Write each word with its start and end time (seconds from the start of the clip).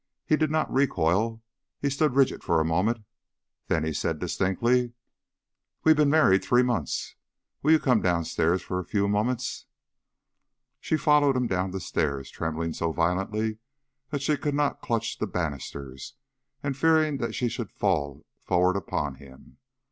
He 0.25 0.35
did 0.35 0.49
not 0.49 0.73
recoil, 0.73 1.43
he 1.79 1.87
stood 1.91 2.15
rigid 2.15 2.43
for 2.43 2.59
a 2.59 2.65
moment. 2.65 3.03
Then 3.67 3.83
he 3.83 3.93
said 3.93 4.17
distinctly, 4.17 4.93
"We 5.83 5.91
have 5.91 5.97
been 5.97 6.09
married 6.09 6.43
three 6.43 6.63
months. 6.63 7.13
Will 7.61 7.73
you 7.73 7.79
come 7.79 8.01
downstairs 8.01 8.63
for 8.63 8.79
a 8.79 8.83
few 8.83 9.07
moments?" 9.07 9.67
She 10.79 10.97
followed 10.97 11.37
him 11.37 11.45
down 11.45 11.69
the 11.69 11.79
stair, 11.79 12.19
trembling 12.23 12.73
so 12.73 12.91
violently 12.91 13.59
that 14.09 14.23
she 14.23 14.37
could 14.37 14.55
not 14.55 14.81
clutch 14.81 15.19
the 15.19 15.27
banisters, 15.27 16.15
and 16.63 16.75
fearing 16.75 17.31
she 17.31 17.47
should 17.47 17.71
fall 17.71 18.25
forward 18.43 18.75
upon 18.77 19.17
him. 19.21 19.57